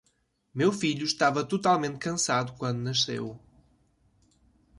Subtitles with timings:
[0.51, 3.39] Meu filho estava totalmente cansado quando nasceu.